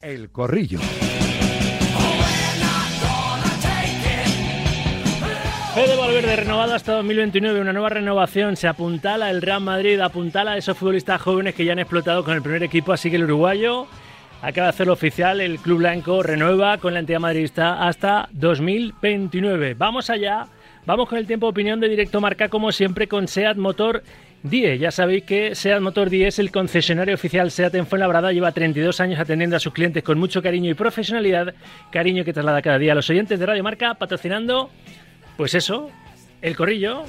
[0.00, 0.78] El Corrillo.
[5.74, 8.54] Fede Valverde renovado hasta 2029, una nueva renovación.
[8.54, 12.34] Se apuntala el Real Madrid, apuntala a esos futbolistas jóvenes que ya han explotado con
[12.34, 13.88] el primer equipo, así que el uruguayo
[14.40, 15.40] acaba de hacerlo oficial.
[15.40, 19.74] El Club Blanco renueva con la entidad madridista hasta 2029.
[19.74, 20.46] Vamos allá,
[20.86, 24.04] vamos con el tiempo de opinión de Directo Marca, como siempre, con SEAT Motor
[24.42, 24.78] DIE.
[24.78, 28.32] Ya sabéis que SEAT Motor DIE es el concesionario oficial SEAT en Fuenlabrada.
[28.32, 31.54] Lleva 32 años atendiendo a sus clientes con mucho cariño y profesionalidad.
[31.90, 34.70] Cariño que traslada cada día a los oyentes de Radio Marca, patrocinando,
[35.36, 35.90] pues eso,
[36.42, 37.04] el corrillo.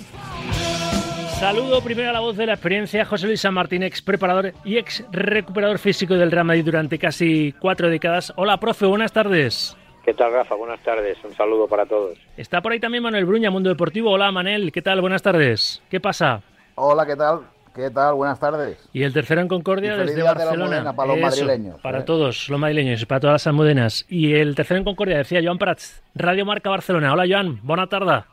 [1.40, 4.78] Saludo primero a la voz de la experiencia, José Luis San Martín, ex preparador y
[4.78, 8.34] ex recuperador físico del Real Madrid durante casi cuatro décadas.
[8.36, 9.78] Hola, profe, buenas tardes.
[10.04, 10.56] ¿Qué tal, Rafa?
[10.56, 11.18] Buenas tardes.
[11.24, 12.18] Un saludo para todos.
[12.36, 14.12] Está por ahí también Manuel Bruña, Mundo Deportivo.
[14.12, 14.72] Hola, Manel.
[14.72, 15.00] ¿Qué tal?
[15.00, 15.82] Buenas tardes.
[15.90, 16.42] ¿Qué pasa?
[16.82, 17.42] Hola, ¿qué tal?
[17.76, 18.14] ¿Qué tal?
[18.14, 18.78] Buenas tardes.
[18.94, 20.78] Y el tercero en Concordia Y feliz desde día de la Barcelona.
[20.78, 22.04] Almudena para los Eso, madrileños, Para ¿eh?
[22.04, 24.06] todos los madrileños, para todas las almudenas.
[24.08, 27.12] Y el tercero en Concordia decía Joan Prats, Radio Marca Barcelona.
[27.12, 27.60] Hola, Joan.
[27.64, 28.24] Buena tarde.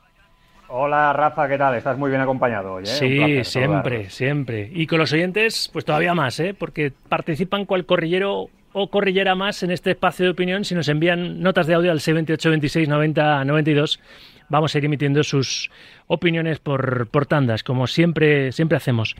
[0.69, 1.75] Hola Rafa, ¿qué tal?
[1.75, 2.85] Estás muy bien acompañado hoy.
[2.85, 2.87] ¿eh?
[2.87, 4.15] Sí, placer siempre, saludaros.
[4.15, 4.71] siempre.
[4.73, 6.55] Y con los oyentes, pues todavía más, ¿eh?
[6.57, 10.65] Porque participan cual corrillero o corrillera más en este espacio de opinión.
[10.65, 14.01] Si nos envían notas de audio al 628 26 90 92,
[14.49, 15.71] vamos a ir emitiendo sus
[16.07, 19.17] opiniones por, por tandas, como siempre, siempre hacemos.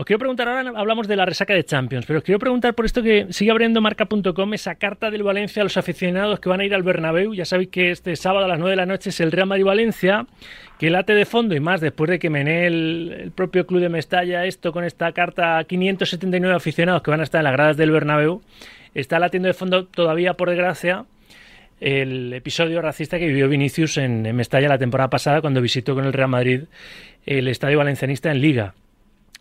[0.00, 2.86] Os quiero preguntar, ahora hablamos de la resaca de Champions, pero os quiero preguntar por
[2.86, 6.64] esto que sigue abriendo marca.com esa carta del Valencia a los aficionados que van a
[6.64, 7.34] ir al Bernabéu.
[7.34, 10.26] Ya sabéis que este sábado a las 9 de la noche es el Real Madrid-Valencia,
[10.78, 13.90] que late de fondo y más después de que mené el, el propio club de
[13.90, 17.76] Mestalla esto con esta carta a 579 aficionados que van a estar en las gradas
[17.76, 18.40] del Bernabéu.
[18.94, 21.04] Está latiendo de fondo todavía, por desgracia,
[21.80, 26.12] el episodio racista que vivió Vinicius en, Mestalla la temporada pasada cuando visitó con el
[26.12, 26.64] Real Madrid
[27.26, 28.74] el estadio valencianista en Liga.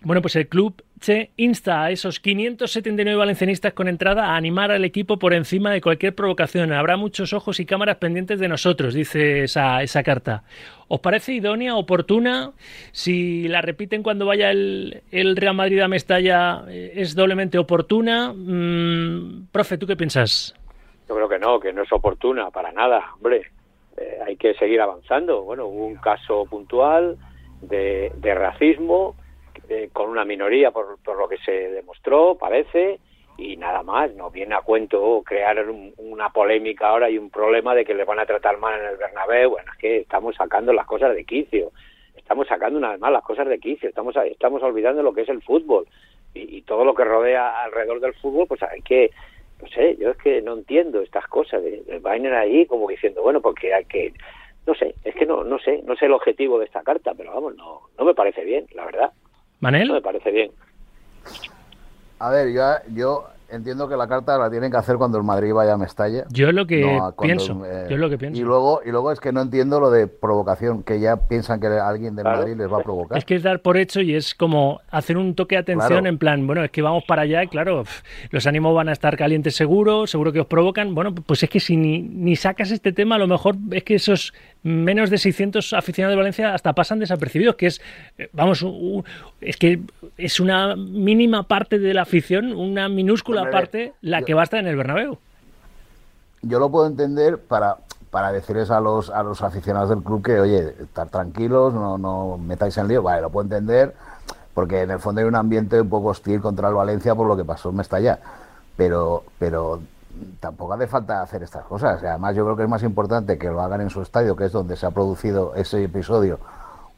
[0.01, 4.85] Bueno, pues el club se insta a esos 579 valencianistas con entrada a animar al
[4.85, 6.71] equipo por encima de cualquier provocación.
[6.71, 10.43] Habrá muchos ojos y cámaras pendientes de nosotros, dice esa, esa carta.
[10.87, 12.53] ¿Os parece idónea, oportuna?
[12.93, 18.31] Si la repiten cuando vaya el, el Real Madrid a Mestalla, eh, ¿es doblemente oportuna?
[18.33, 20.55] Mm, profe, ¿tú qué piensas?
[21.09, 23.41] Yo creo que no, que no es oportuna para nada, hombre.
[23.97, 25.41] Eh, hay que seguir avanzando.
[25.41, 27.17] Bueno, hubo un caso puntual
[27.61, 29.15] de, de racismo
[29.67, 32.99] eh, con una minoría por, por lo que se demostró, parece,
[33.37, 34.13] y nada más.
[34.13, 38.03] No viene a cuento crear un- una polémica ahora y un problema de que le
[38.05, 39.49] van a tratar mal en el Bernabéu.
[39.49, 41.71] Bueno, es que estamos sacando las cosas de quicio.
[42.15, 43.89] Estamos sacando una más las cosas de quicio.
[43.89, 45.87] Estamos, estamos olvidando lo que es el fútbol.
[46.35, 49.09] Y, y todo lo que rodea alrededor del fútbol, pues hay que
[49.61, 51.61] no sé, yo es que no entiendo estas cosas.
[51.63, 54.13] De, de vayan ahí como diciendo, bueno, porque hay que,
[54.65, 57.33] no sé, es que no, no sé, no sé el objetivo de esta carta, pero
[57.33, 60.01] vamos, no, no me parece bien, la verdad, no me ¿Manel?
[60.01, 60.51] parece bien.
[62.19, 62.61] A ver, yo,
[62.93, 66.25] yo entiendo que la carta la tienen que hacer cuando el Madrid vaya a Mestalla.
[66.31, 67.65] Yo es lo que no a cuando, pienso.
[67.65, 68.39] eh, Yo es lo que pienso.
[68.39, 71.67] Y luego, y luego es que no entiendo lo de provocación, que ya piensan que
[71.67, 72.39] alguien del Claro.
[72.39, 73.17] Madrid les va a provocar.
[73.17, 76.07] Es que es dar por hecho y es como hacer un toque de atención Claro.
[76.07, 77.83] en plan, bueno, es que vamos para allá y claro,
[78.31, 80.93] los ánimos van a estar calientes seguro, seguro que os provocan.
[80.95, 83.95] Bueno, pues es que si ni, ni sacas este tema, a lo mejor es que
[83.95, 84.33] esos
[84.63, 87.81] menos de 600 aficionados de Valencia hasta pasan desapercibidos, que es,
[88.17, 88.65] eh, vamos,
[89.41, 89.79] es que
[90.17, 94.41] es una mínima parte de la afición, una minúscula Hombre, parte la yo- que va
[94.41, 95.17] a estar en el Bernabéu.
[96.41, 97.77] yo lo puedo entender para,
[98.11, 102.37] para decirles a los, a los aficionados del club que, oye, estar tranquilos, no, no
[102.37, 103.03] metáis en lío.
[103.03, 103.93] Vale, lo puedo entender,
[104.53, 107.35] porque en el fondo hay un ambiente un poco hostil contra el Valencia por lo
[107.35, 108.19] que pasó en Mestalla.
[108.77, 109.81] Pero, pero
[110.39, 112.01] tampoco hace falta hacer estas cosas.
[112.03, 114.51] Además, yo creo que es más importante que lo hagan en su estadio, que es
[114.53, 116.39] donde se ha producido ese episodio,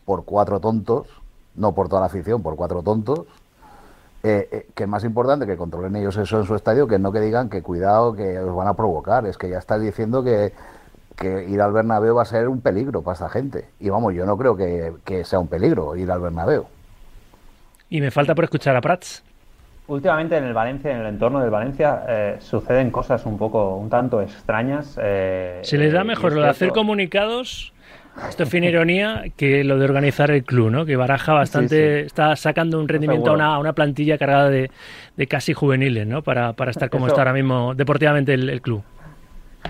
[0.06, 1.07] por cuatro tontos,
[1.56, 3.22] no por toda la afición, por cuatro tontos.
[4.23, 7.11] Eh, eh, que es más importante que controlen ellos eso en su estadio que no
[7.11, 9.25] que digan que cuidado que os van a provocar.
[9.25, 10.53] Es que ya estás diciendo que,
[11.15, 13.69] que ir al Bernabéu va a ser un peligro para esta gente.
[13.79, 16.65] Y vamos, yo no creo que, que sea un peligro ir al Bernabéu.
[17.89, 19.23] Y me falta por escuchar a Prats.
[19.87, 23.89] Últimamente en el Valencia, en el entorno del Valencia, eh, suceden cosas un poco, un
[23.89, 24.97] tanto extrañas.
[25.01, 27.74] eh, Se les da mejor lo de hacer comunicados,
[28.30, 30.86] esto es fin ironía, que lo de organizar el club, ¿no?
[30.86, 32.06] Que baraja bastante, sí.
[32.08, 34.69] está sacando un rendimiento a una, a una plantilla cargada de,
[35.18, 36.22] de casi juveniles, ¿no?
[36.22, 38.84] Para, para estar como Eso- está ahora mismo deportivamente el, el club.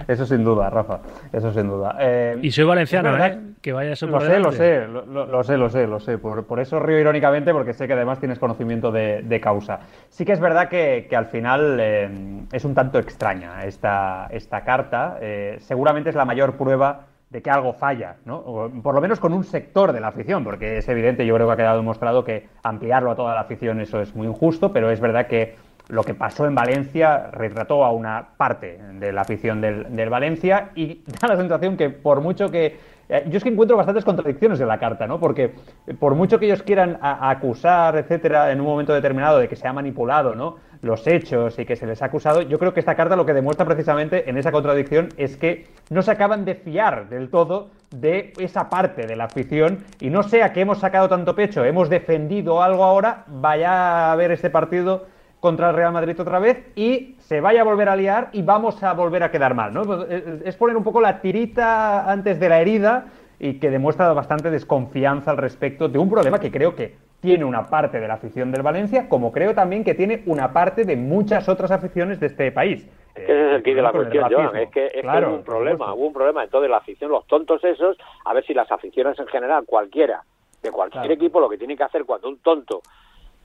[0.08, 1.02] Eso sin duda, Rafa,
[1.34, 1.98] eso sin duda.
[2.00, 3.38] Eh, Y soy valenciano, ¿eh?
[3.62, 6.00] Que vaya eso Lo por sé, lo sé, lo, lo- lo sé, lo sé, lo
[6.00, 6.18] sé.
[6.18, 9.82] Por, por eso río irónicamente, porque sé que además tienes conocimiento de, de causa.
[10.10, 12.10] Sí que es verdad que, que al final eh,
[12.54, 15.18] es un tanto extraña esta, esta carta.
[15.20, 18.70] Eh, seguramente es la mayor prueba de que algo falla, ¿no?
[18.84, 21.54] Por lo menos con un sector de la afición, porque es evidente, yo creo que
[21.54, 25.00] ha quedado demostrado que ampliarlo a toda la afición eso es muy injusto, pero es
[25.00, 25.56] verdad que
[25.88, 30.72] lo que pasó en Valencia retrató a una parte de la afición del, del Valencia
[30.76, 32.78] y da la sensación que por mucho que
[33.12, 35.20] eh, yo es que encuentro bastantes contradicciones en la carta, ¿no?
[35.20, 35.54] Porque
[35.86, 39.68] eh, por mucho que ellos quieran acusar, etcétera, en un momento determinado de que se
[39.68, 40.58] ha manipulado, ¿no?
[40.82, 43.34] Los hechos y que se les ha acusado, yo creo que esta carta lo que
[43.34, 48.34] demuestra precisamente en esa contradicción es que no se acaban de fiar del todo de
[48.40, 51.90] esa parte de la afición y no sé a qué hemos sacado tanto pecho, hemos
[51.90, 55.06] defendido algo ahora, vaya a ver este partido
[55.40, 58.82] contra el Real Madrid otra vez y se vaya a volver a liar y vamos
[58.84, 59.74] a volver a quedar mal.
[59.74, 59.84] ¿no?
[59.84, 60.08] Pues,
[60.46, 63.06] es poner un poco la tirita antes de la herida
[63.40, 67.70] y que demuestra bastante desconfianza al respecto de un problema que creo que tiene una
[67.70, 71.48] parte de la afición del Valencia, como creo también que tiene una parte de muchas
[71.48, 72.88] otras aficiones de este país.
[73.14, 74.56] Es que ese es el kit de la cuestión, Joan.
[74.56, 76.44] Es que, es hubo un problema, hubo un problema.
[76.44, 80.24] Entonces la afición, los tontos esos, a ver si las aficiones en general, cualquiera,
[80.62, 82.82] de cualquier equipo, lo que tiene que hacer cuando un tonto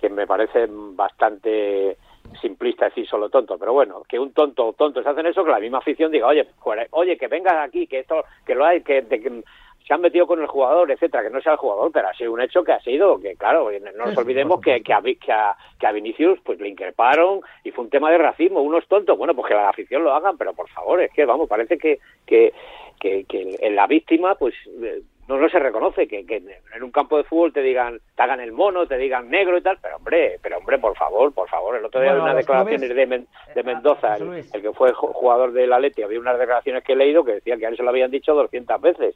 [0.00, 1.96] que me parece bastante
[2.40, 5.60] simplista decir solo tonto, pero bueno, que un tonto o tontos hacen eso, que la
[5.60, 6.46] misma afición diga, oye,
[6.90, 9.02] oye, que vengas aquí, que esto, que lo hay, que,
[9.86, 12.32] se han metido con el jugador, etcétera, que no sea el jugador, pero ha sido
[12.32, 15.56] un hecho que ha sido, que claro, no nos olvidemos que, que, a, que, a,
[15.78, 19.34] que a Vinicius pues le increparon y fue un tema de racismo, unos tontos, bueno,
[19.34, 22.52] pues que la afición lo hagan, pero por favor, es que vamos, parece que, que,
[22.98, 26.42] que, que la víctima, pues eh, no, no se reconoce que, que,
[26.74, 29.62] en un campo de fútbol te digan, te hagan el mono, te digan negro y
[29.62, 32.88] tal, pero hombre, pero hombre, por favor, por favor, el otro día había unas declaraciones
[32.88, 36.96] de, de eh, Mendoza, el, que fue jugador del Atleti, había unas declaraciones que he
[36.96, 39.14] leído que decían que a él se lo habían dicho 200 veces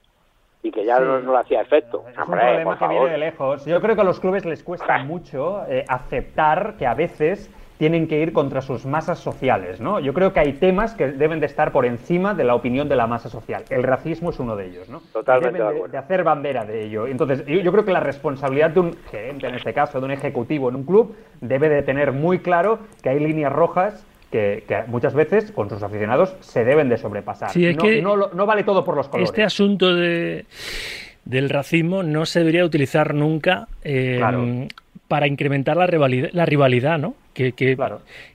[0.63, 2.05] y que ya no, no, le hacía efecto.
[2.11, 3.65] Es un problema que viene de lejos.
[3.65, 8.09] Yo creo que a los clubes les cuesta mucho eh, aceptar que a veces tienen
[8.09, 10.01] que ir contra sus masas sociales, ¿no?
[10.01, 12.97] Yo creo que hay temas que deben de estar por encima de la opinión de
[12.97, 13.65] la masa social.
[13.71, 15.01] El racismo es uno de ellos, ¿no?
[15.15, 17.07] Totalmente deben de, hacer bandera de ello.
[17.07, 20.69] Entonces, yo, creo que la responsabilidad de un gerente, en este caso, de un ejecutivo
[20.69, 25.53] en un club, debe de tener muy claro que hay líneas rojas que, muchas veces
[25.53, 27.51] con sus aficionados se deben de sobrepasar.
[27.51, 29.31] Sí, es no, que no, vale todo por los colores.
[29.31, 30.45] Este asunto de,
[31.25, 34.21] del racismo no se debería utilizar nunca eh,
[35.09, 37.15] para incrementar la rivalidad, la rivalidad ¿no?
[37.35, 37.77] Que, que,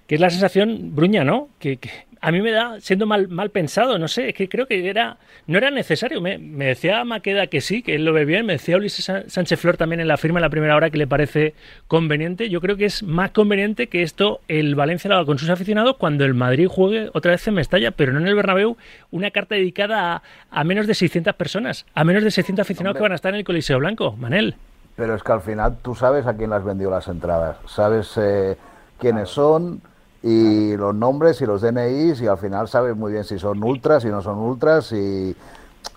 [0.08, 1.50] que, es la sensación bruña, ¿no?
[1.60, 1.80] Que,
[2.26, 5.18] a mí me da, siendo mal, mal pensado, no sé, es que creo que era
[5.46, 6.22] no era necesario.
[6.22, 9.60] Me, me, decía Maqueda que sí, que él lo ve bien, me decía Ulises Sánchez
[9.60, 11.54] Flor también en la firma en la primera hora que le parece
[11.88, 12.50] conveniente.
[12.50, 15.98] Yo creo que es más conveniente que esto el Valencia lo haga con sus aficionados
[15.98, 18.76] cuando el Madrid juegue otra vez en Mestalla, pero no en el Bernabéu,
[19.12, 23.12] una carta dedicada a, menos de 600 personas, a menos de 600 aficionados que van
[23.12, 24.56] a estar en el Coliseo Blanco, Manel.
[24.96, 28.58] Pero es que al final tú sabes a quién las vendió las entradas, sabes eh,
[28.98, 29.80] quiénes son
[30.28, 34.04] y los nombres y los DNIs y al final sabes muy bien si son ultras
[34.06, 35.36] y no son ultras y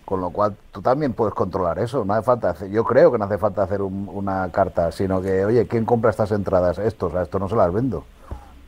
[0.05, 2.05] con lo cual tú también puedes controlar eso.
[2.05, 5.47] No hace falta hacer, yo creo que no hace falta hacer una carta, sino que
[5.47, 6.79] oye, ¿quién compra estas entradas?
[6.79, 8.05] Estos, a esto no se las vendo.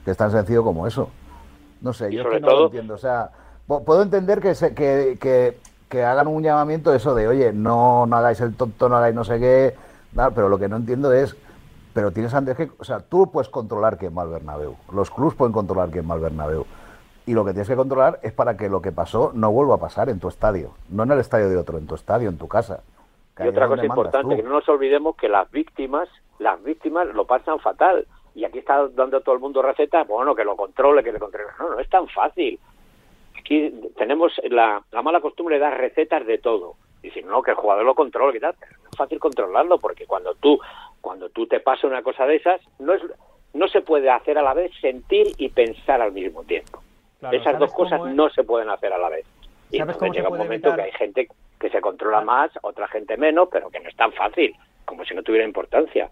[0.03, 1.11] Que es tan sencillo como eso.
[1.83, 2.95] No sé, yo no lo entiendo.
[2.95, 3.31] O sea,
[3.67, 5.59] puedo entender que, se, que, que,
[5.91, 9.25] que hagan un llamamiento eso de oye, no, no hagáis el tonto, no hagáis no
[9.25, 9.75] sé qué
[10.35, 11.37] pero lo que no entiendo es,
[11.93, 15.35] pero tienes antes que, o sea, tú puedes controlar quién va al Bernabéu, los clubs
[15.35, 16.67] pueden controlar quién va al Bernabéu,
[17.27, 19.79] y lo que tienes que controlar es para que lo que pasó no vuelva a
[19.79, 22.49] pasar en tu estadio, no en el estadio de otro, en tu estadio, en tu
[22.49, 22.83] casa.
[23.39, 26.09] Y otra cosa importante, que no nos olvidemos que las víctimas,
[26.39, 28.07] las víctimas lo pasan fatal.
[28.35, 31.49] Y aquí está dando todo el mundo recetas, bueno, que lo controle, que le controle.
[31.59, 32.59] No, no es tan fácil.
[33.39, 36.77] Aquí tenemos la, la mala costumbre de dar recetas de todo.
[37.03, 38.55] Y si no, que el jugador lo controle, ¿qué tal?
[38.61, 40.59] es fácil controlarlo porque cuando tú,
[41.01, 43.03] cuando tú te pasa una cosa de esas, no es,
[43.55, 46.83] no se puede hacer a la vez sentir y pensar al mismo tiempo.
[47.33, 49.27] Esas dos cosas no se pueden hacer a la vez.
[49.71, 51.29] Y entonces llega un momento que hay gente
[51.59, 54.55] que se controla más, otra gente menos, pero que no es tan fácil,
[54.85, 56.11] como si no tuviera importancia.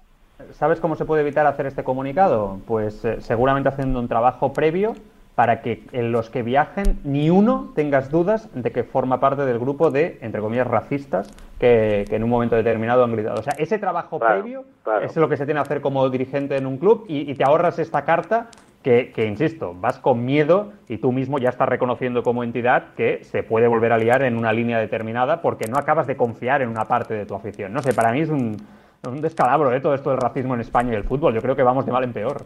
[0.53, 2.61] ¿Sabes cómo se puede evitar hacer este comunicado?
[2.67, 4.95] Pues eh, seguramente haciendo un trabajo previo
[5.39, 9.61] para que en los que viajen ni uno tengas dudas de que forma parte del
[9.61, 13.39] grupo de, entre comillas, racistas que, en un momento determinado han gritado.
[13.39, 14.65] O sea, ese trabajo previo
[15.01, 17.79] es lo que se tiene que hacer como dirigente en un club y, te ahorras
[17.79, 18.49] esta carta
[18.83, 23.23] que, que, insisto, vas con miedo y tú mismo ya estás reconociendo como entidad que
[23.23, 26.69] se puede volver a liar en una línea determinada porque no acabas de confiar en
[26.69, 27.73] una parte de tu afición.
[27.73, 28.57] No sé, para mí es un,
[29.07, 29.81] un descalabro ¿eh?
[29.81, 31.35] todo esto del racismo en España y el fútbol.
[31.35, 32.45] Yo creo que vamos de mal en peor.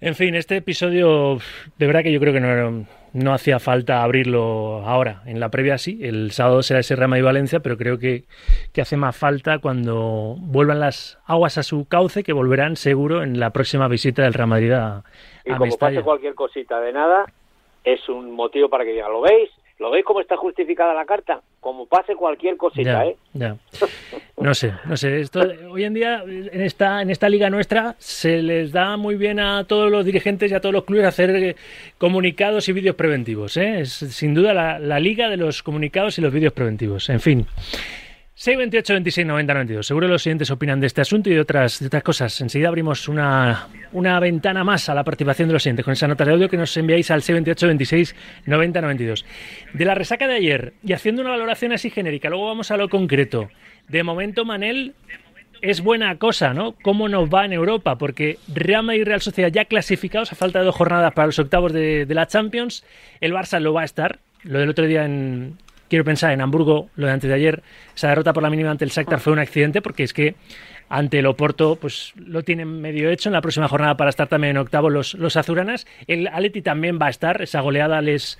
[0.00, 1.38] En fin, este episodio,
[1.78, 5.22] de verdad que yo creo que no, no hacía falta abrirlo ahora.
[5.24, 8.24] En la previa sí, el sábado será ese Rama y Valencia, pero creo que,
[8.72, 13.40] que hace más falta cuando vuelvan las aguas a su cauce, que volverán seguro en
[13.40, 15.02] la próxima visita del Real Madrid a,
[15.44, 17.24] Y como pase cualquier cosita de nada,
[17.84, 19.50] es un motivo para que digan, ¿lo veis?
[19.78, 21.40] ¿Lo veis cómo está justificada la carta?
[21.60, 23.16] Como pase cualquier cosita, ¿eh?
[23.34, 23.56] Ya.
[24.46, 25.24] No sé, no sé.
[25.68, 29.64] Hoy en día, en esta, en esta liga nuestra, se les da muy bien a
[29.64, 31.56] todos los dirigentes y a todos los clubes hacer eh,
[31.98, 33.56] comunicados y vídeos preventivos.
[33.56, 33.80] ¿eh?
[33.80, 37.08] Es sin duda la, liga de los comunicados y los vídeos preventivos.
[37.08, 37.44] En fin.
[38.34, 39.84] 628 26 90 92.
[39.84, 42.40] Seguro los siguientes opinan de este asunto y de otras, otras cosas.
[42.40, 46.24] Enseguida abrimos una, una ventana más a la participación de los siguientes con esa nota
[46.24, 48.14] de audio que nos enviáis al 628 26
[48.46, 49.24] 90 92.
[49.72, 52.88] De la resaca de ayer y haciendo una valoración así genérica, luego vamos a lo
[52.88, 53.50] concreto.
[53.88, 54.94] De momento, Manel,
[55.62, 56.72] es buena cosa, ¿no?
[56.82, 57.96] ¿Cómo nos va en Europa?
[57.96, 61.38] Porque Real Madrid y Real Sociedad ya clasificados a falta de dos jornadas para los
[61.38, 62.84] octavos de, la Champions.
[63.20, 64.18] El Barça lo va a estar.
[64.42, 65.56] Lo del otro día en,
[65.88, 67.62] quiero pensar en Hamburgo, lo de antes de ayer,
[67.94, 70.34] esa derrota por la mínima ante el Shakhtar fue un accidente porque es que
[70.88, 74.52] ante el Oporto pues lo tienen medio hecho en la próxima jornada para estar también
[74.52, 75.86] en octavo los, los azuranas.
[76.06, 78.38] El Atleti también va a estar, esa goleada les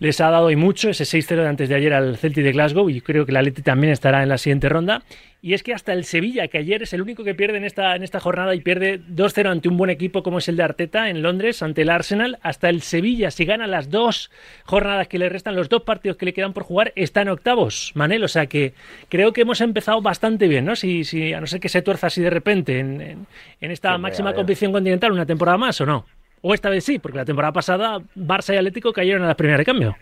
[0.00, 2.88] les ha dado y mucho ese 6-0 de antes de ayer al Celtic de Glasgow
[2.90, 5.02] y creo que el Atleti también estará en la siguiente ronda.
[5.42, 7.96] Y es que hasta el Sevilla, que ayer es el único que pierde en esta,
[7.96, 11.08] en esta jornada y pierde 2-0 ante un buen equipo como es el de Arteta
[11.08, 14.30] en Londres, ante el Arsenal, hasta el Sevilla, si gana las dos
[14.64, 17.92] jornadas que le restan, los dos partidos que le quedan por jugar, está en octavos,
[17.94, 18.24] Manel.
[18.24, 18.74] O sea que
[19.08, 20.76] creo que hemos empezado bastante bien, ¿no?
[20.76, 23.26] Si, si a no ser que se tuerza así de repente en, en,
[23.60, 26.04] en esta sí, máxima competición continental una temporada más o no.
[26.42, 29.58] O esta vez sí, porque la temporada pasada Barça y Atlético cayeron a las primeras
[29.58, 29.96] de cambio.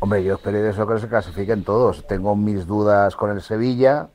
[0.00, 2.06] Hombre, yo espero eso que se clasifiquen todos.
[2.06, 4.08] Tengo mis dudas con el Sevilla,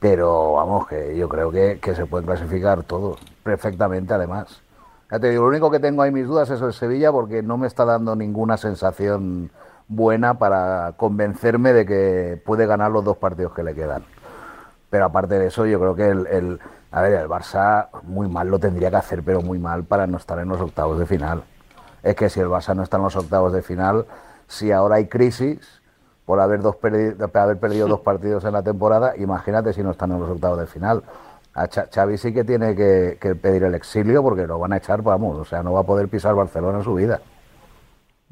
[0.00, 4.60] pero vamos, que yo creo que, que se pueden clasificar todos, perfectamente además.
[5.10, 7.56] Ya te digo, lo único que tengo ahí mis dudas es el Sevilla porque no
[7.56, 9.50] me está dando ninguna sensación
[9.86, 14.02] buena para convencerme de que puede ganar los dos partidos que le quedan.
[14.90, 18.58] Pero aparte de eso, yo creo que el a ver, el Barça muy mal lo
[18.58, 21.42] tendría que hacer, pero muy mal para no estar en los octavos de final.
[22.02, 24.06] Es que si el Barça no está en los octavos de final,
[24.46, 25.80] si ahora hay crisis
[26.24, 29.90] por haber, dos perdi por haber perdido dos partidos en la temporada, imagínate si no
[29.90, 31.02] están en los octavos de final.
[31.54, 34.76] A Ch Xavi sí que tiene que, que, pedir el exilio porque lo van a
[34.76, 37.20] echar, vamos, o sea, no va a poder pisar Barcelona en su vida.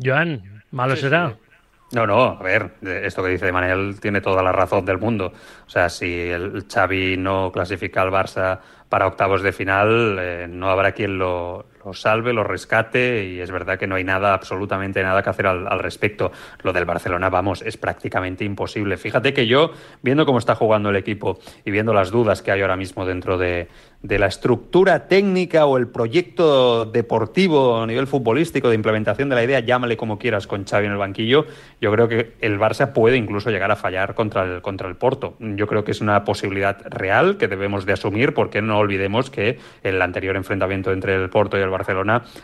[0.02, 1.30] Joan, malo sí, será.
[1.30, 1.45] Sí.
[1.92, 5.32] No, no, a ver, esto que dice Manel tiene toda la razón del mundo.
[5.66, 10.68] O sea, si el Xavi no clasifica al Barça para octavos de final, eh, no
[10.68, 15.02] habrá quien lo, lo, salve, lo rescate y es verdad que no hay nada, absolutamente
[15.02, 16.32] nada que hacer al, respecto.
[16.62, 18.96] Lo del Barcelona, vamos, es prácticamente imposible.
[18.96, 19.70] Fíjate que yo,
[20.02, 23.38] viendo cómo está jugando el equipo y viendo las dudas que hay ahora mismo dentro
[23.38, 23.68] de,
[24.02, 29.60] la estructura técnica o el proyecto deportivo a nivel futbolístico de implementación de la idea,
[29.60, 31.46] llámale como quieras con Xavi en el banquillo,
[31.80, 35.34] yo creo que el Barça puede incluso llegar a fallar contra el, contra el Porto.
[35.40, 39.58] Yo creo que es una posibilidad real que debemos de asumir porque no olvidemos que
[39.82, 41.70] el anterior enfrentamiento entre el Porto y el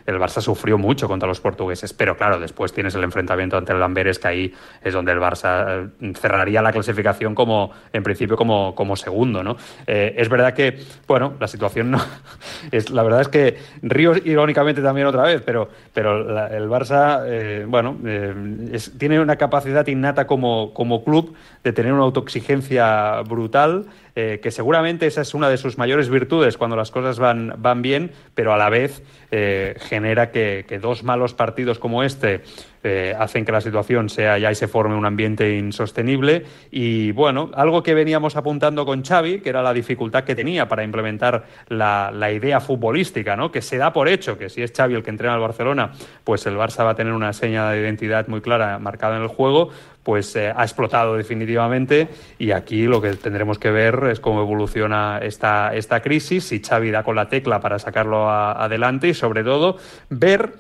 [0.07, 3.83] el Barça sufrió mucho contra los portugueses, pero claro, después tienes el enfrentamiento ante el
[3.83, 8.97] Amberes, que ahí es donde el Barça cerraría la clasificación como, en principio, como, como
[8.97, 9.57] segundo, ¿no?
[9.87, 12.01] Eh, es verdad que, bueno, la situación no
[12.71, 17.25] es la verdad es que río irónicamente también otra vez pero pero la, el Barça
[17.27, 18.35] eh, bueno eh,
[18.73, 21.35] es, tiene una capacidad innata como, como club
[21.65, 26.59] de tener una autoexigencia brutal eh, que seguramente esa es una de sus mayores virtudes
[26.59, 31.03] cuando las cosas van, van bien, pero a la vez eh, genera que, que, dos
[31.03, 32.43] malos partidos como este
[32.85, 36.45] eh, hacen que la situación sea ya y se forme un ambiente insostenible.
[36.71, 40.85] Y bueno, algo que veníamos apuntando con Xavi, que era la dificultad que tenía para
[40.85, 43.51] implementar la, la idea futbolística, ¿no?
[43.51, 45.93] que se da por hecho que si es Xavi el que entrena al Barcelona,
[46.25, 49.29] pues el Barça va a tener una seña de identidad muy clara marcada en el
[49.29, 49.71] juego,
[50.03, 52.09] pues eh, ha explotado definitivamente
[52.39, 56.91] y aquí lo que tendremos que ver es cómo evoluciona esta, esta crisis, si Xavi
[56.91, 59.77] da con la tecla para sacarlo adelante y sobre todo
[60.11, 60.55] ver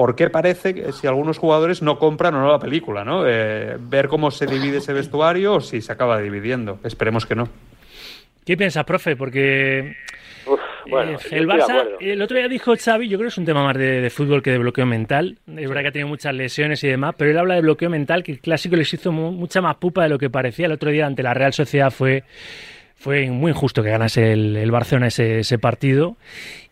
[0.00, 3.28] por qué parece que si algunos jugadores no compran o no la película, ¿no?
[3.28, 6.78] Eh, ver cómo se divide ese vestuario o si se acaba dividiendo.
[6.84, 7.50] Esperemos que no.
[8.46, 9.14] ¿Qué piensas, profe?
[9.14, 9.94] Porque
[10.46, 13.44] Uf, bueno, eh, el Barça, el otro día dijo Xavi, yo creo que es un
[13.44, 15.36] tema más de, de, fútbol que de bloqueo mental.
[15.46, 18.22] Es verdad que ha tenido muchas lesiones y demás, pero él habla de bloqueo mental,
[18.22, 20.64] que el clásico les hizo mu mucha más pupa de lo que parecía.
[20.64, 22.24] El otro día ante la Real Sociedad fue
[23.00, 26.16] fue muy injusto que ganase el, el Barcelona ese, ese, partido.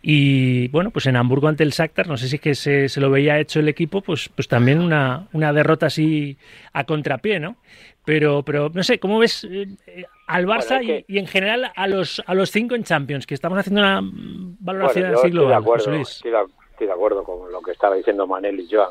[0.02, 3.00] Y bueno, pues en Hamburgo ante el Shakhtar, no sé si es que se, se,
[3.00, 6.36] lo veía hecho el equipo, pues, pues también una, una derrota así
[6.74, 7.56] a contrapié, ¿no?
[8.04, 11.04] Pero, pero no sé, ¿cómo ves eh, al Barça bueno, es que...
[11.08, 13.26] y, y, en general a los, a los cinco en Champions?
[13.26, 16.08] Que estamos haciendo una valoración bueno, así global, estoy de, acuerdo, José Luis.
[16.10, 16.38] Estoy, de,
[16.72, 18.90] estoy de acuerdo con lo que estaba diciendo Manel y Joan.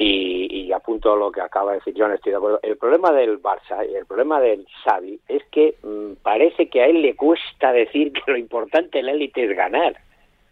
[0.00, 2.60] Y, y, apunto lo que acaba de decir John, estoy de acuerdo.
[2.62, 6.86] El problema del Barça y el problema del Xavi es que mmm, parece que a
[6.86, 9.96] él le cuesta decir que lo importante en la élite es ganar.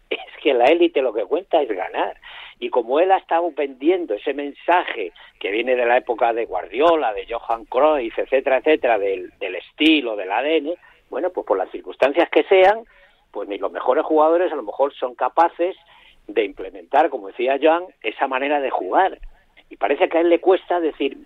[0.09, 2.17] es que la élite lo que cuenta es ganar.
[2.59, 7.13] Y como él ha estado vendiendo ese mensaje que viene de la época de Guardiola,
[7.13, 10.73] de Johan Cruyff, etcétera, etcétera, del, del estilo, del ADN,
[11.09, 12.83] bueno, pues por las circunstancias que sean,
[13.31, 15.75] pues ni los mejores jugadores a lo mejor son capaces
[16.27, 19.19] de implementar, como decía Joan, esa manera de jugar.
[19.69, 21.17] Y parece que a él le cuesta decir,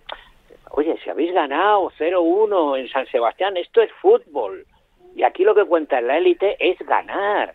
[0.70, 4.66] oye, si habéis ganado 0-1 en San Sebastián, esto es fútbol.
[5.14, 7.54] Y aquí lo que cuenta en la élite es ganar.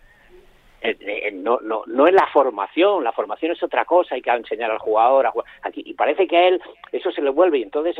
[0.81, 4.29] Eh, eh, no, no, no es la formación, la formación es otra cosa, hay que
[4.29, 5.47] enseñar al jugador a jugar.
[5.63, 7.95] Aquí, y parece que a él eso se le vuelve y entonces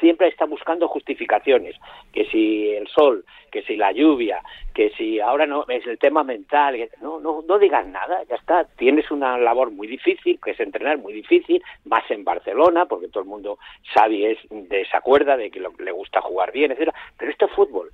[0.00, 1.76] siempre está buscando justificaciones,
[2.12, 4.42] que si el sol, que si la lluvia,
[4.74, 8.64] que si ahora no es el tema mental, no, no, no digas nada, ya está,
[8.76, 13.22] tienes una labor muy difícil, que es entrenar muy difícil, vas en Barcelona, porque todo
[13.22, 13.58] el mundo
[13.94, 17.90] sabe es desacuerda de que le gusta jugar bien, etcétera, pero esto es fútbol.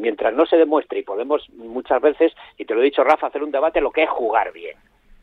[0.00, 3.26] Y mientras no se demuestre, y podemos muchas veces, y te lo he dicho Rafa,
[3.26, 4.74] hacer un debate lo que es jugar bien.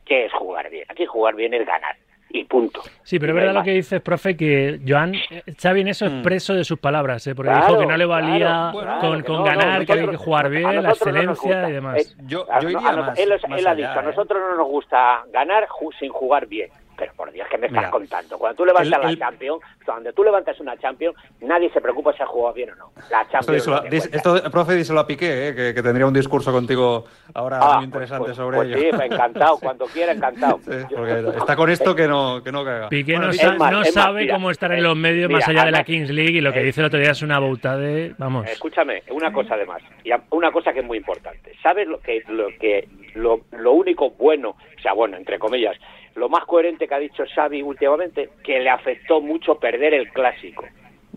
[0.05, 0.85] ¿Qué es jugar bien?
[0.87, 1.95] Aquí jugar bien es ganar.
[2.29, 2.81] Y punto.
[3.01, 5.13] Sí, pero es verdad lo que dices, profe, que Joan,
[5.59, 6.21] Xavi en eso es mm.
[6.21, 7.33] preso de sus palabras, ¿eh?
[7.33, 11.69] porque dijo que no le valía con, ganar, que había que jugar bien, la excelencia
[11.69, 11.97] y demás.
[11.97, 14.03] Eh, yo, yo iría más, él, ha dicho, a ¿eh?
[14.03, 15.67] nosotros no nos gusta ganar
[15.97, 16.69] sin jugar bien.
[16.97, 18.37] Pero por Dios, ¿qué me estás contando?
[18.39, 22.25] Cuando tú levantas la Champions, cuando tú levantas una Champions, nadie se preocupa si ha
[22.25, 22.91] jugado bien o no.
[23.11, 23.67] La Champions.
[23.91, 25.55] Esto, esto, profe, díselo a Piqué, ¿eh?
[25.55, 28.79] que, tendría un discurso contigo ahora ah, muy pues, interesante pues, sobre pues ello.
[28.79, 30.59] Sí, encantado, cuando quiera, encantado.
[31.37, 32.89] está con esto que no, que no caga.
[32.89, 36.41] Piqué no, sabe cómo estar en los medios más allá de la Kings League y
[36.41, 38.15] lo que dice el otro día es una bauta de.
[38.17, 38.47] Vamos.
[38.47, 41.53] Escúchame, una cosa además, y una cosa que es muy importante.
[41.61, 45.77] ¿Sabes lo que, lo que lo, lo único bueno, o sea, bueno, entre comillas,
[46.17, 50.65] lo más coherente que ha dicho Xavi últimamente, que le afectó mucho perder el clásico.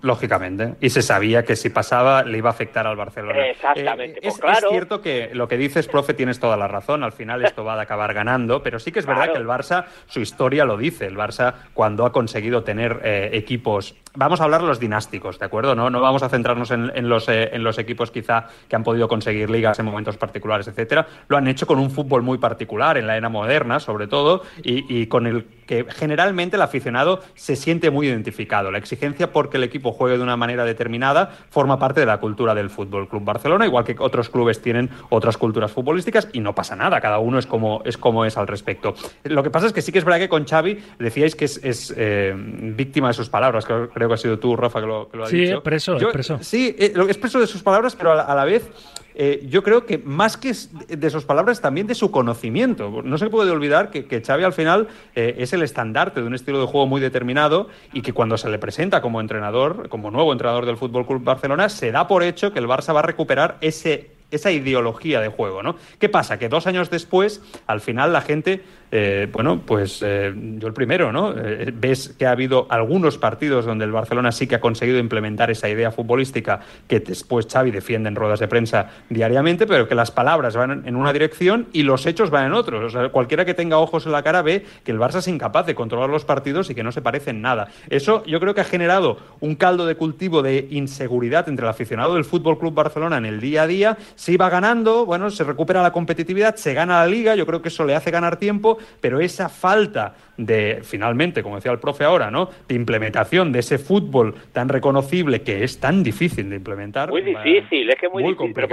[0.03, 0.75] Lógicamente.
[0.81, 3.49] Y se sabía que si pasaba le iba a afectar al Barcelona.
[3.49, 4.19] Exactamente.
[4.19, 7.05] Eh, pues es, cierto que lo que dices, profe, tienes toda la razón.
[7.05, 9.87] Al final esto va a acabar ganando, pero sí que es verdad que el Barça,
[10.07, 11.07] su historia lo dice.
[11.07, 15.45] El Barça, cuando ha conseguido tener eh, equipos Vamos a hablar de los dinásticos, ¿de
[15.45, 15.77] acuerdo?
[15.77, 19.07] No, no vamos a centrarnos en, los, eh, en los equipos quizá que han podido
[19.07, 21.07] conseguir ligas en momentos particulares, etcétera.
[21.29, 25.07] Lo han hecho con un fútbol muy particular, en la era moderna, sobre todo, y,
[25.07, 28.73] con el que generalmente el aficionado se siente muy identificado.
[28.73, 32.57] La exigencia porque el equipo juegue de una manera determinada forma parte de la cultura
[32.57, 36.75] del Fútbol Club Barcelona, igual que otros clubes tienen otras culturas futbolísticas y no pasa
[36.75, 38.95] nada, cada uno es como es, como es al respecto.
[39.23, 41.95] Lo que pasa es que sí que es verdad que con Xavi decíais que es,
[41.97, 43.65] eh, víctima de sus palabras,
[44.01, 45.55] creo que ha sido tú, Rafa, que lo, que lo ha sí, dicho.
[45.57, 46.39] Expreso, expreso.
[46.41, 48.71] Sí, eh, expreso de sus palabras, pero a la, vez
[49.15, 50.55] eh, yo creo que más que
[50.89, 53.03] de sus palabras, también de su conocimiento.
[53.05, 56.35] No se puede olvidar que, que Xavi al final eh, es el estandarte de un
[56.35, 60.33] estilo de juego muy determinado y que cuando se le presenta como entrenador, como nuevo
[60.33, 63.59] entrenador del Fútbol Club Barcelona, se da por hecho que el Barça va a recuperar
[63.61, 65.77] ese esa ideología de juego, ¿no?
[65.99, 66.39] ¿Qué pasa?
[66.39, 68.63] Que dos años después, al final la gente
[68.93, 71.33] eh, bueno, pues eh, yo el primero, ¿no?
[71.37, 75.51] Eh, ves que ha habido algunos partidos donde el Barcelona sí que ha conseguido implementar
[75.51, 80.11] esa idea futbolística que después Xavi defiende en ruedas de prensa diariamente, pero que las
[80.11, 82.83] palabras van en una dirección y los hechos van en otros.
[82.83, 85.67] O sea, cualquiera que tenga ojos en la cara ve que el Barça es incapaz
[85.67, 87.69] de controlar los partidos y que no se parece en nada.
[87.91, 92.15] Eso yo creo que ha generado un caldo de cultivo de inseguridad entre el aficionado
[92.15, 93.99] del Fútbol Club Barcelona en el día a día.
[94.21, 97.69] Se iba ganando, bueno, se recupera la competitividad, se gana la liga, yo creo que
[97.69, 102.31] eso le hace ganar tiempo pero esa falta de, finalmente, como decía el profe ahora,
[102.31, 102.51] ¿no?
[102.69, 107.09] de implementación de ese fútbol tan reconocible que es tan difícil de implementar.
[107.09, 108.53] Muy difícil, es que muy, difícil.
[108.53, 108.69] ¿Pero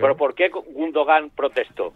[0.00, 1.92] ¿Pero por qué Gundogan protestó?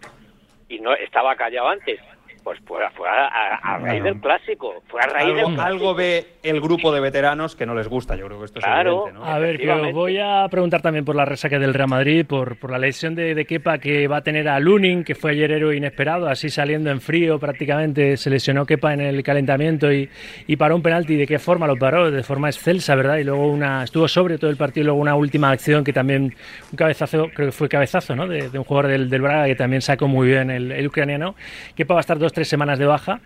[0.69, 2.01] Y no estaba callado antes.
[2.45, 4.83] Pues fue, a, raíz del clásico.
[4.87, 8.17] Fue a raíz algo, del algo ve el grupo de veteranos que no les gusta.
[8.17, 9.25] Yo creo que esto es evidente, ¿no?
[9.25, 12.71] A ver, que voy a preguntar también por la resaca del Real Madrid, por, por
[12.71, 15.75] la lesión de, de, Kepa que va a tener a Lunin, que fue ayer héroe
[15.75, 18.19] inesperado, así saliendo en frío prácticamente.
[18.19, 20.11] Se lesionó Kepa en el calentamiento y,
[20.47, 21.17] y paró un penalti.
[21.17, 22.11] ¿De qué forma lo paró?
[22.11, 23.17] De forma excelsa, ¿verdad?
[23.17, 26.35] Y luego una estuvo sobre todo el partido y luego una última acción que también,
[26.71, 28.27] un cabezazo, creo que fue cabezazo, ¿no?
[28.27, 31.35] De, un jugador del, del, Braga que también sacó muy bien el, el ucraniano.
[31.75, 33.21] Kepa va a estar dos tres semanas de baja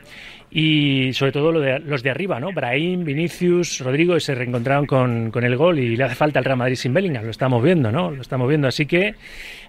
[0.50, 2.52] y sobre todo lo de, los de arriba, ¿no?
[2.52, 6.56] Brahim, Vinicius, Rodrigo, se reencontraron con, con, el gol y le hace falta el Real
[6.56, 8.10] Madrid sin Bellingham, lo estamos viendo, ¿no?
[8.10, 9.14] Lo estamos viendo, así que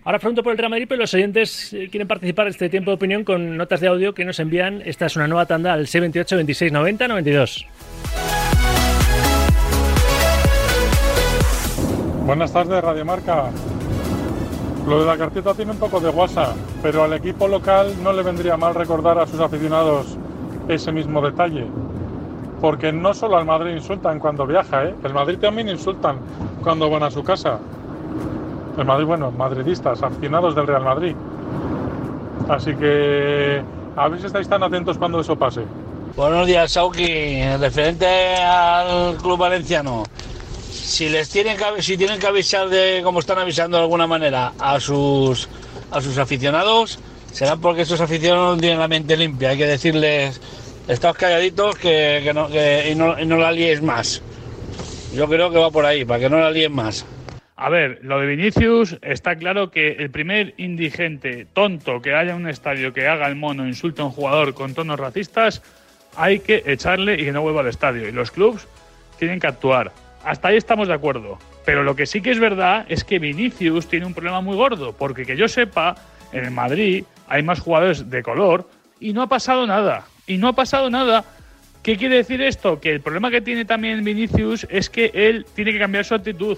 [0.04, 2.92] ahora pregunto por el Real Madrid, pero los oyentes eh, quieren participar en este tiempo
[2.92, 4.82] de opinión con notas de audio que nos envían.
[4.86, 7.66] Esta es una nueva tanda al C28 26 90 92.
[12.26, 13.52] Buenas tardes, Radio Marca.
[14.90, 18.24] Lo de la cartita tiene un poco de guasa, pero al equipo local no le
[18.24, 20.18] vendría mal recordar a sus aficionados
[20.68, 21.68] ese mismo detalle.
[22.60, 24.96] Porque no solo al Madrid insultan cuando viaja, ¿eh?
[25.04, 26.18] el Madrid también insultan
[26.64, 27.60] cuando van a su casa.
[28.80, 31.16] El Madrid, bueno, madridistas, aficionados del Real Madrid.
[32.50, 33.62] Así que
[33.96, 35.62] a ver si estáis tan atentos cuando eso pase.
[36.16, 37.44] Buenos días, Sauki.
[37.60, 40.04] Referente al club valenciano,
[40.72, 44.54] si les tienen que, si tienen que avisar de como están avisando de alguna manera
[44.60, 45.50] a sus
[45.92, 47.00] a sus aficionados,
[47.32, 49.50] será porque esos aficionados no tienen la mente limpia.
[49.50, 50.40] Hay que decirles,
[50.88, 54.22] estáos calladitos que, no, y, no, y no la liéis más.
[55.14, 57.06] Yo creo que va por ahí, para que no la líen más.
[57.56, 62.38] A ver, lo de Vinicius está claro que el primer indigente tonto que haya en
[62.38, 65.62] un estadio que haga el mono insulte a un jugador con tonos racistas,
[66.16, 68.08] hay que echarle y que no vuelva al estadio.
[68.08, 68.66] Y los clubs
[69.18, 69.92] tienen que actuar.
[70.24, 71.38] Hasta ahí estamos de acuerdo.
[71.66, 74.94] Pero lo que sí que es verdad es que Vinicius tiene un problema muy gordo,
[74.94, 75.96] porque que yo sepa,
[76.32, 80.06] en el Madrid hay más jugadores de color y no ha pasado nada.
[80.28, 81.26] Y no ha pasado nada.
[81.82, 82.80] ¿Qué quiere decir esto?
[82.80, 86.58] Que el problema que tiene también Vinicius es que él tiene que cambiar su actitud.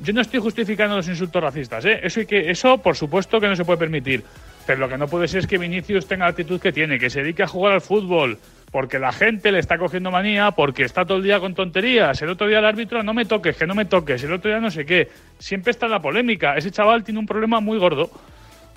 [0.00, 2.00] Yo no estoy justificando los insultos racistas, ¿eh?
[2.02, 4.22] Eso, que, eso por supuesto que no se puede permitir.
[4.66, 7.10] Pero lo que no puede ser es que Vinicius tenga la actitud que tiene, que
[7.10, 8.38] se dedique a jugar al fútbol,
[8.70, 12.20] porque la gente le está cogiendo manía, porque está todo el día con tonterías.
[12.22, 14.22] El otro día el árbitro, no me toques, que no me toques.
[14.22, 15.08] El otro día no sé qué.
[15.38, 16.56] Siempre está la polémica.
[16.56, 18.10] Ese chaval tiene un problema muy gordo,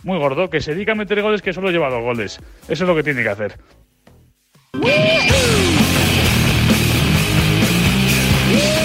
[0.03, 2.39] muy gordo, que se dedica a meter goles que solo lleva dos goles.
[2.67, 3.57] Eso es lo que tiene que hacer.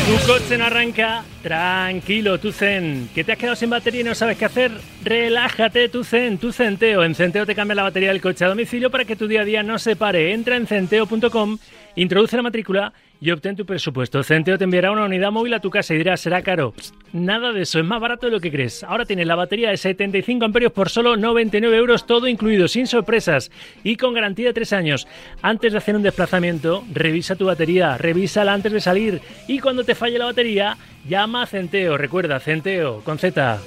[0.06, 3.10] Tu coche no arranca, tranquilo, tu zen.
[3.12, 4.70] ¿Que te has quedado sin batería y no sabes qué hacer?
[5.02, 7.02] Relájate, tu zen, tu centeo.
[7.02, 9.44] En Centeo te cambia la batería del coche a domicilio para que tu día a
[9.44, 10.32] día no se pare.
[10.32, 11.58] Entra en centeo.com,
[11.96, 14.22] introduce la matrícula y obtén tu presupuesto.
[14.22, 16.74] Centeo te enviará una unidad móvil a tu casa y dirás, será caro.
[17.12, 18.84] nada de eso, es más barato de lo que crees.
[18.84, 23.50] Ahora tienes la batería de 75 amperios por solo 99 euros, todo incluido, sin sorpresas
[23.82, 25.08] y con garantía de 3 años.
[25.42, 29.94] Antes de hacer un desplazamiento, revisa tu batería, revísala antes de salir y cuando te
[29.94, 30.76] falle la batería,
[31.08, 31.96] llama a Centeo.
[31.96, 33.60] Recuerda, Centeo, con Z.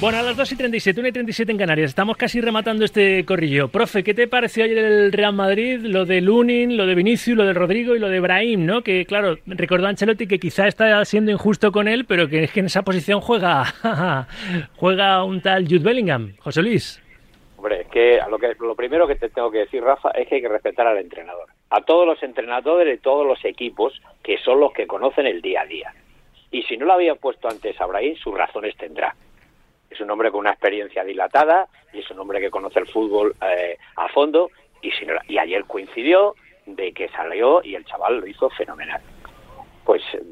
[0.00, 1.90] Bueno, a las 2 y 37, 1 y 37 en Canarias.
[1.90, 3.68] Estamos casi rematando este corrillo.
[3.68, 5.78] Profe, ¿qué te pareció ayer el Real Madrid?
[5.82, 8.80] Lo de Lunin, lo de Vinicius, lo de Rodrigo y lo de Brahim, ¿no?
[8.80, 12.60] Que, claro, recordó Ancelotti que quizá está siendo injusto con él, pero que es que
[12.60, 13.74] en esa posición juega,
[14.76, 16.32] juega un tal Jude Bellingham.
[16.38, 17.02] José Luis.
[17.58, 20.36] Hombre, es que lo, que lo primero que te tengo que decir, Rafa, es que
[20.36, 21.48] hay que respetar al entrenador.
[21.68, 25.60] A todos los entrenadores de todos los equipos, que son los que conocen el día
[25.60, 25.92] a día.
[26.50, 29.14] Y si no lo había puesto antes a Brahim, sus razones tendrá
[29.90, 33.34] es un hombre con una experiencia dilatada y es un hombre que conoce el fútbol
[33.42, 34.50] eh, a fondo
[34.80, 39.00] y, si y ayer coincidió de que salió y el chaval lo hizo fenomenal.
[39.84, 40.22] Pues eh,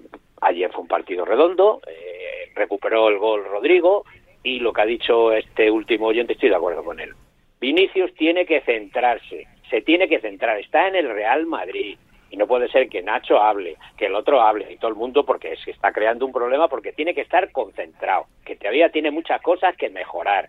[0.40, 4.04] ayer fue un partido redondo, eh, recuperó el gol Rodrigo
[4.42, 7.12] y lo que ha dicho este último oyente estoy de acuerdo con él.
[7.60, 11.98] Vinicius tiene que centrarse, se tiene que centrar, está en el Real Madrid,
[12.30, 15.24] y no puede ser que Nacho hable, que el otro hable y todo el mundo
[15.24, 19.40] porque se está creando un problema porque tiene que estar concentrado, que todavía tiene muchas
[19.42, 20.48] cosas que mejorar.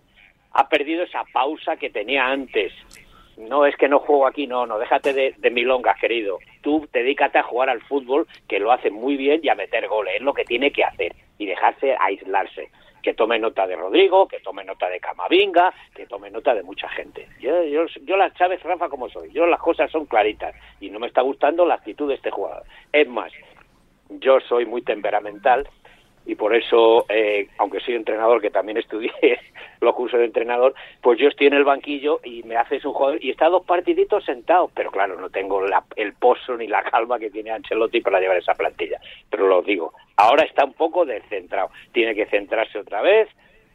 [0.52, 2.72] Ha perdido esa pausa que tenía antes.
[3.36, 6.38] No es que no juego aquí, no, no, déjate de, de milongas, querido.
[6.60, 10.16] Tú dedícate a jugar al fútbol, que lo hace muy bien, y a meter goles.
[10.16, 12.68] Es lo que tiene que hacer y dejarse aislarse
[13.02, 16.88] que tome nota de Rodrigo, que tome nota de Camavinga, que tome nota de mucha
[16.88, 17.28] gente.
[17.40, 19.30] Yo, yo, yo las Chávez, Rafa, como soy.
[19.32, 22.64] Yo las cosas son claritas y no me está gustando la actitud de este jugador.
[22.92, 23.32] Es más,
[24.08, 25.68] yo soy muy temperamental
[26.26, 29.12] y por eso, eh, aunque soy entrenador, que también estudié
[29.80, 33.24] los cursos de entrenador, pues yo estoy en el banquillo y me haces un jugador
[33.24, 35.64] y está dos partiditos sentados, pero claro, no tengo
[35.96, 39.92] el pozo ni la calma que tiene Ancelotti para llevar esa plantilla, pero lo digo,
[40.16, 43.28] ahora está un poco descentrado, tiene que centrarse otra vez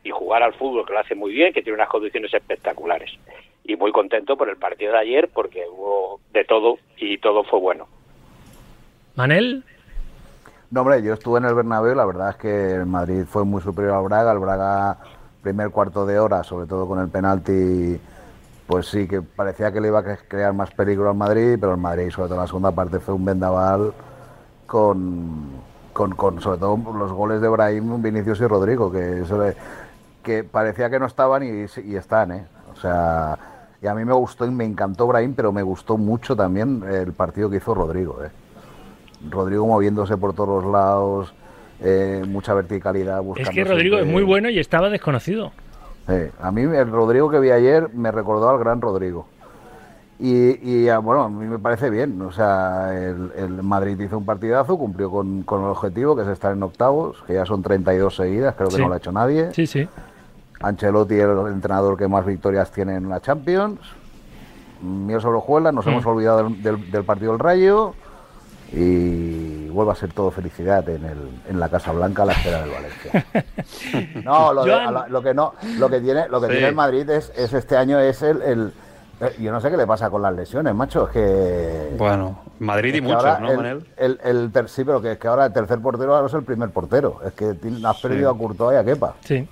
[0.03, 3.11] y jugar al fútbol, que lo hace muy bien, que tiene unas condiciones espectaculares.
[3.63, 7.59] Y muy contento por el partido de ayer, porque hubo de todo y todo fue
[7.59, 7.87] bueno.
[9.15, 9.63] Manel.
[10.75, 13.61] No, hombre, yo estuve en el Bernabéu, la verdad es que el Madrid fue muy
[13.61, 14.97] superior al Braga, el Braga
[15.41, 17.97] primer cuarto de hora, sobre todo con el penalti,
[18.67, 21.77] pues sí que parecía que le iba a crear más peligro al Madrid, pero el
[21.79, 23.93] Madrid, sobre todo en la segunda parte, fue un vendaval
[24.65, 25.45] con,
[25.93, 29.23] con, sobre todo los goles de Brahim, Vinicius y Rodrigo, que,
[30.23, 32.47] que parecía que no estaban y, y están, ¿eh?
[32.73, 33.39] O sea,
[33.81, 37.13] y a mí me gustó y me encantó Brahim, pero me gustó mucho también el
[37.13, 38.44] partido que hizo Rodrigo, ¿eh?
[39.29, 41.33] Rodrigo moviéndose por todos los lados,
[41.81, 43.21] eh, mucha verticalidad.
[43.37, 45.51] Es que Rodrigo es muy bueno y estaba desconocido.
[46.39, 49.27] a mí el Rodrigo que vi ayer me recordó al gran Rodrigo.
[50.17, 52.21] Y, ah, bueno, a mí me parece bien.
[52.21, 56.63] O sea, el, Madrid hizo un partidazo, cumplió con, el objetivo, que es estar en
[56.63, 59.53] octavos, que ya son 32 seguidas, creo que no lo ha hecho nadie.
[59.53, 59.87] Sí, sí.
[60.61, 63.79] Ancelotti el entrenador que más victorias tiene en la Champions.
[64.81, 65.89] Mío sobre nos mm.
[65.89, 67.93] hemos olvidado del, del partido del Rayo
[68.71, 71.17] y vuelva a ser todo felicidad en, el,
[71.49, 73.25] en la Casa Blanca a la espera del Valencia.
[74.23, 76.53] No, lo, de- la- lo que no, lo que tiene, lo que Sí.
[76.53, 78.73] tiene el Madrid es, es este año es el, el-
[79.21, 82.95] eh, yo no sé qué le pasa con las lesiones, macho, es que Bueno, Madrid
[82.95, 83.85] y es que muchos, ahora ¿no, el, Manel?
[83.97, 86.43] el- el ter- sí, pero que es que ahora el tercer portero ahora es el
[86.43, 87.19] primer portero.
[87.25, 89.13] Es que tiene- has perdido a Courtois y a Kepa.
[89.23, 89.47] Sí.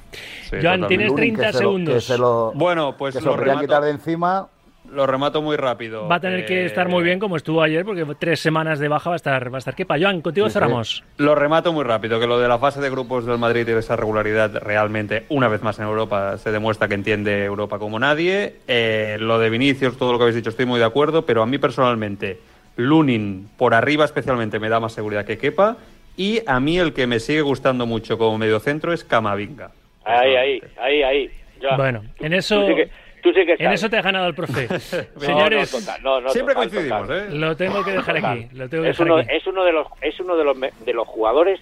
[0.50, 2.04] Sí, Joan, tienes Lunin, que 30 se lo- que segundos.
[2.06, 4.48] se lo- Bueno, pues que se lo lo quitar de encima.
[4.92, 6.08] Lo remato muy rápido.
[6.08, 8.88] Va a tener que Eh, estar muy bien como estuvo ayer, porque tres semanas de
[8.88, 9.96] baja va a estar, va a estar Kepa.
[10.00, 10.54] Joan, contigo Sí, sí.
[10.54, 11.04] cerramos.
[11.18, 13.80] Lo remato muy rápido, que lo de la fase de grupos del Madrid y de
[13.80, 18.58] esa regularidad realmente, una vez más en Europa, se demuestra que entiende Europa como nadie.
[18.68, 21.46] Eh, lo de Vinicius, todo lo que habéis dicho, estoy muy de acuerdo, pero a
[21.46, 22.40] mí personalmente,
[22.76, 25.78] Lunin por arriba especialmente me da más seguridad que Kepa.
[26.16, 29.72] Y a mí el que me sigue gustando mucho como mediocentro es Camavinga.
[30.06, 31.30] Ahí, ahí, ahí, ahí.
[31.78, 32.90] Bueno, en eso- Tú sí que,
[33.24, 34.68] tú sí que En eso te has ganado el profe.
[35.18, 37.34] Señores, no, total, no, no, Siempre total, coincidimos, total.
[37.34, 37.38] ¿eh?
[37.38, 38.38] lo tengo que dejar Total.
[38.38, 38.48] aquí.
[38.56, 39.30] Lo tengo que es, dejar uno, aquí.
[39.36, 41.60] es uno de los es uno de los me- de los jugadores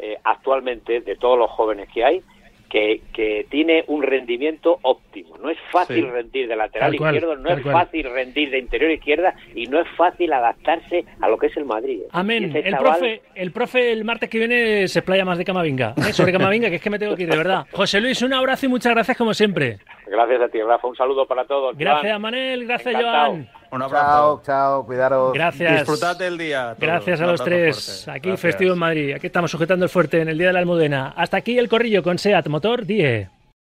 [0.00, 2.22] eh, actualmente de todos los jóvenes que hay
[2.70, 5.38] que, que tiene un rendimiento óptimo.
[5.38, 6.10] No es fácil Sí.
[6.10, 7.72] rendir de lateral cual, izquierdo, no es cual.
[7.72, 11.64] fácil rendir de interior izquierda y no es fácil adaptarse a lo que es el
[11.64, 12.00] Madrid.
[12.02, 12.44] Y Amén.
[12.44, 15.94] ese El chaval- profe, el profe el martes que viene se explaya más de Camavinga.
[15.96, 16.12] ¿eh?
[16.12, 17.64] Sobre Camavinga, que es que me tengo que ir, de verdad.
[17.72, 19.78] José Luis, un abrazo y muchas gracias como siempre.
[20.10, 20.86] Gracias a ti, Rafa.
[20.88, 21.76] Un saludo para todos.
[21.76, 22.22] Gracias, Joan.
[22.22, 22.66] Manel.
[22.66, 23.26] Gracias, Encantado.
[23.32, 23.48] Joan.
[23.70, 24.42] Un Chao, abrazo.
[24.44, 25.32] chao, cuidaros.
[25.34, 25.72] Gracias.
[25.86, 26.74] Disfrutad del día.
[26.74, 26.78] todos.
[26.80, 27.76] Gracias a los tres.
[28.04, 28.18] fuerte.
[28.18, 28.40] Aquí Gracias.
[28.52, 29.12] festivo en Madrid.
[29.14, 31.12] Aquí estamos sujetando el fuerte en el Día de la Almudena.
[31.16, 33.28] Hasta aquí el corrillo con SEAT Motor 10.